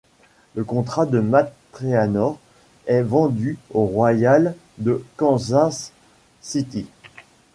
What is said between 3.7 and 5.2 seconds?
Royals de